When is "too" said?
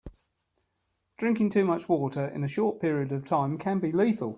1.51-1.63